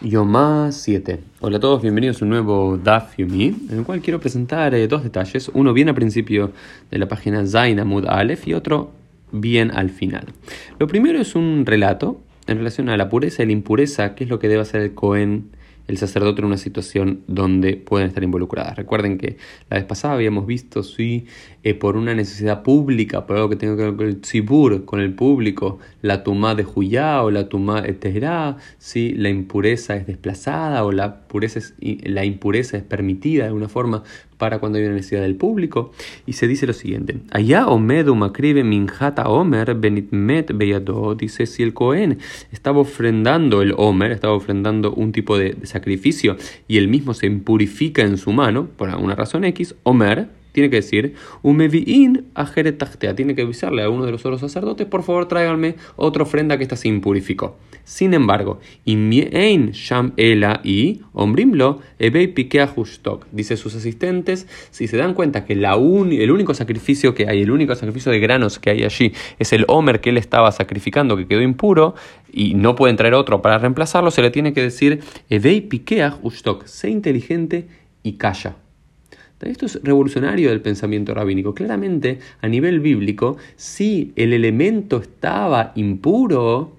[0.00, 1.18] Yomá 7.
[1.40, 5.02] Hola a todos, bienvenidos a un nuevo Daf en el cual quiero presentar eh, dos
[5.02, 5.50] detalles.
[5.52, 6.52] Uno bien al principio
[6.88, 8.92] de la página Zain Amud Aleph y otro
[9.32, 10.26] bien al final.
[10.78, 14.30] Lo primero es un relato en relación a la pureza y la impureza, qué es
[14.30, 15.50] lo que debe hacer el Cohen
[15.88, 18.76] el sacerdote en una situación donde pueden estar involucradas.
[18.76, 19.38] Recuerden que
[19.70, 21.26] la vez pasada habíamos visto si
[21.64, 25.00] eh, por una necesidad pública, por algo que tenga que ver con el tzibur, con
[25.00, 30.06] el público, la tumá de Juyá o la tumá de Teherá, si la impureza es
[30.06, 34.02] desplazada o la, pureza la impureza es permitida de alguna forma
[34.38, 35.92] para cuando hay una necesidad del público.
[36.26, 41.14] Y se dice lo siguiente: Allá Omedu Makribe Minjata Omer Benitmet Beyado.
[41.14, 42.18] Dice: Si el Cohen
[42.52, 48.02] estaba ofrendando el Omer, estaba ofrendando un tipo de, sacrificio y él mismo se impurifica
[48.02, 53.42] en su mano, por alguna razón X, Omer tiene que decir, Umevi'in ajeretachtea, tiene que
[53.42, 56.88] avisarle a uno de los otros sacerdotes, por favor tráiganme otra ofrenda que esta se
[56.88, 57.56] impurificó.
[57.84, 62.74] Sin embargo, Imiein Sham Ela y Ombrimlo Ebei Pikea
[63.32, 67.50] Dice sus asistentes, si se dan cuenta que la el único sacrificio que hay, el
[67.50, 71.26] único sacrificio de granos que hay allí, es el Homer que él estaba sacrificando, que
[71.26, 71.94] quedó impuro,
[72.30, 75.00] y no pueden traer otro para reemplazarlo, se le tiene que decir
[75.30, 76.18] Ebei Pikea
[76.66, 77.68] sé inteligente
[78.02, 78.56] y calla.
[79.40, 81.54] Esto es revolucionario del pensamiento rabínico.
[81.54, 86.72] Claramente, a nivel bíblico, si el elemento estaba impuro,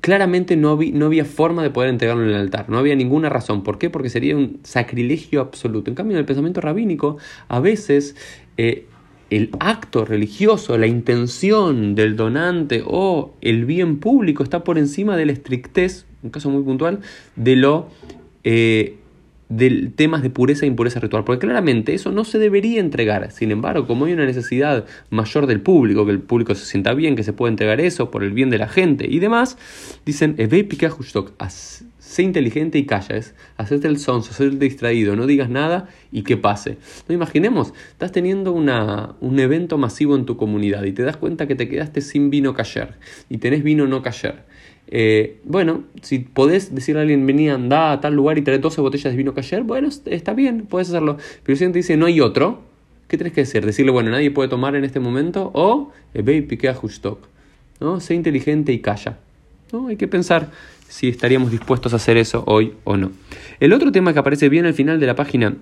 [0.00, 3.62] claramente no, había forma de poder entregarlo en el altar, no había ninguna razón.
[3.62, 3.90] ¿Por qué?
[3.90, 5.90] Porque sería un sacrilegio absoluto.
[5.90, 7.18] En cambio, en el pensamiento rabínico,
[7.48, 8.16] a veces
[8.56, 8.86] eh,
[9.28, 15.26] el acto religioso, la intención del donante o el bien público está por encima de
[15.26, 17.00] la estrictez, un caso muy puntual,
[17.36, 17.88] de lo...
[18.42, 18.96] Eh,
[19.50, 23.30] de temas de pureza e impureza ritual, porque claramente eso no se debería entregar.
[23.32, 27.16] Sin embargo, como hay una necesidad mayor del público, que el público se sienta bien,
[27.16, 29.58] que se puede entregar eso por el bien de la gente y demás,
[30.06, 30.36] dicen,
[31.98, 36.22] sé inteligente y calla, es hacerte el sonso, hacerte el distraído, no digas nada y
[36.22, 36.78] que pase.
[37.08, 41.46] No imaginemos, estás teniendo una, un evento masivo en tu comunidad y te das cuenta
[41.46, 42.94] que te quedaste sin vino cayer
[43.28, 44.44] y tenés vino no cayer.
[44.92, 48.80] Eh, bueno, si podés decirle a alguien, vení, anda a tal lugar y trae 12
[48.80, 51.16] botellas de vino cayer, bueno, está bien, puedes hacerlo.
[51.44, 52.60] Pero si alguien te dice, no hay otro,
[53.06, 53.64] ¿qué tienes que decir?
[53.64, 57.20] Decirle, bueno, nadie puede tomar en este momento, o eh, ve y piquea justok.
[57.78, 58.00] ¿no?
[58.00, 59.18] Sé inteligente y calla.
[59.72, 59.86] ¿no?
[59.86, 60.50] Hay que pensar
[60.88, 63.12] si estaríamos dispuestos a hacer eso hoy o no.
[63.60, 65.56] El otro tema que aparece bien al final de la página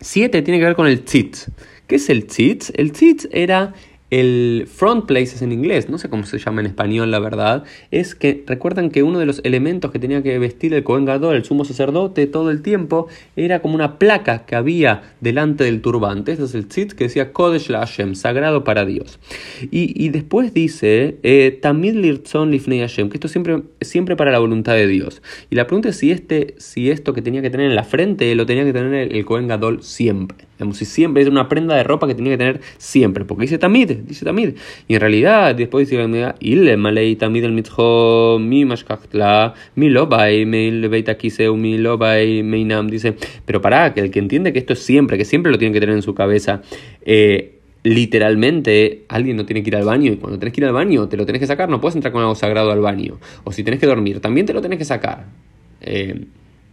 [0.00, 1.48] 7 tiene que ver con el tzitz.
[1.86, 2.72] ¿Qué es el tzitz?
[2.74, 3.74] El tzitz era
[4.12, 8.14] el front places en inglés, no sé cómo se llama en español la verdad, es
[8.14, 11.44] que recuerdan que uno de los elementos que tenía que vestir el Cohen Gadol, el
[11.44, 16.32] sumo sacerdote, todo el tiempo, era como una placa que había delante del turbante.
[16.32, 19.18] Este es el tzitz que decía Kodesh la Hashem, sagrado para Dios.
[19.70, 24.74] Y, después dice eh, Tamid Lirtzon Lifnei Hashem, que esto siempre, siempre para la voluntad
[24.74, 25.22] de Dios.
[25.48, 28.34] Y la pregunta es si, este, si esto que tenía que tener en la frente
[28.34, 30.51] lo tenía que tener el, Cohen Gadol siempre.
[30.62, 33.58] Digamos, si siempre es una prenda de ropa que tenía que tener siempre, porque dice
[33.58, 34.50] Tamid, dice Tamid.
[34.86, 35.96] Y en realidad, después dice
[36.40, 42.86] le Malei el Mitzho, mi Mashkachtla, mi Lobai, mi mi Lobai, Meinam.
[42.86, 45.74] Dice, pero para, que el que entiende que esto es siempre, que siempre lo tiene
[45.74, 46.62] que tener en su cabeza,
[47.04, 50.72] eh, literalmente alguien no tiene que ir al baño y cuando tenés que ir al
[50.74, 53.18] baño te lo tenés que sacar, no puedes entrar con algo sagrado al baño.
[53.42, 55.26] O si tenés que dormir, también te lo tenés que sacar.
[55.80, 56.24] Eh,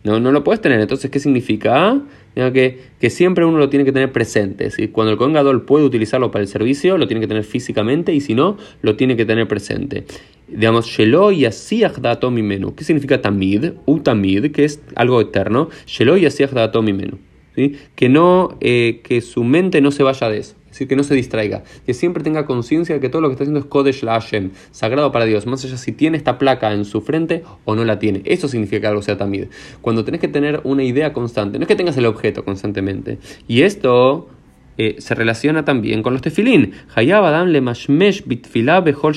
[0.03, 0.79] no, no lo puedes tener.
[0.79, 2.01] Entonces, ¿qué significa?
[2.35, 4.69] Que, que siempre uno lo tiene que tener presente.
[4.71, 8.21] Si cuando el Cohen puede utilizarlo para el servicio, lo tiene que tener físicamente y
[8.21, 10.05] si no, lo tiene que tener presente.
[10.47, 11.45] Digamos, Shelo y
[12.31, 12.75] mi menú.
[12.75, 13.71] ¿Qué significa tamid?
[13.85, 15.69] U tamid, que es algo eterno.
[15.85, 16.25] Shelo y
[16.81, 17.17] mi menú.
[17.55, 17.75] ¿sí?
[17.95, 21.15] Que, no, eh, que su mente no se vaya de eso decir, que no se
[21.15, 24.13] distraiga, que siempre tenga conciencia de que todo lo que está haciendo es Kodesh la
[24.13, 27.85] Hashem, sagrado para Dios, más allá si tiene esta placa en su frente o no
[27.85, 28.21] la tiene.
[28.25, 29.45] Eso significa que algo sea tamid.
[29.81, 33.19] Cuando tenés que tener una idea constante, no es que tengas el objeto constantemente.
[33.47, 34.29] Y esto
[34.77, 36.73] eh, se relaciona también con los tefilín.
[36.95, 39.13] le mashmesh bitfilá behol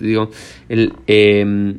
[0.00, 0.30] Digo,
[0.68, 0.92] el...
[1.06, 1.76] Eh,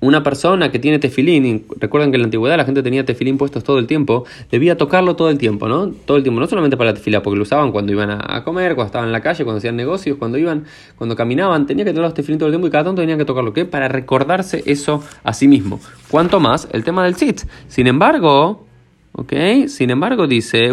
[0.00, 3.64] una persona que tiene tefilín, recuerden que en la antigüedad la gente tenía tefilín puestos
[3.64, 5.88] todo el tiempo, debía tocarlo todo el tiempo, ¿no?
[5.88, 8.74] Todo el tiempo, no solamente para la tefila, porque lo usaban cuando iban a comer,
[8.74, 10.64] cuando estaban en la calle, cuando hacían negocios, cuando iban,
[10.96, 13.24] cuando caminaban, tenía que tocar los tefilín todo el tiempo y cada tanto tenían que
[13.24, 13.66] tocarlo, ¿qué?
[13.66, 15.80] Para recordarse eso a sí mismo.
[16.10, 17.42] Cuanto más el tema del sit.
[17.68, 18.66] Sin embargo,
[19.12, 19.32] ¿Ok?
[19.66, 20.70] Sin embargo, dice,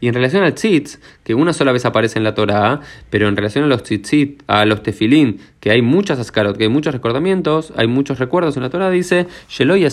[0.00, 2.80] y en relación al tzitz, que una sola vez aparece en la Torah,
[3.10, 6.68] pero en relación a los tzitzit, a los tefilín, que hay muchas ascarot, que hay
[6.68, 9.86] muchos recordamientos, hay muchos recuerdos en la Torah, dice Sheloy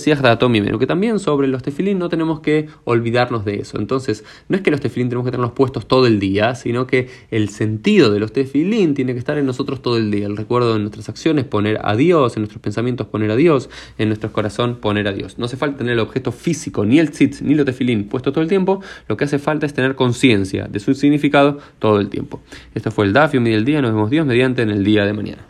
[0.80, 3.78] que también sobre los tefilín no tenemos que olvidarnos de eso.
[3.78, 7.10] Entonces, no es que los tefilín tenemos que tenerlos puestos todo el día, sino que
[7.30, 10.26] el sentido de los tefilín tiene que estar en nosotros todo el día.
[10.26, 13.70] El recuerdo en nuestras acciones, poner a Dios, en nuestros pensamientos poner a Dios,
[14.00, 15.38] en nuestro corazón poner a Dios.
[15.38, 18.42] No hace falta tener el objeto físico, ni el tzitz, ni los tefilín puesto todo
[18.42, 22.42] el tiempo, lo que hace falta es tener conciencia de su significado todo el tiempo.
[22.74, 25.14] Esto fue el Dafio, y el día, nos vemos Dios mediante en el día de
[25.14, 25.46] mañana.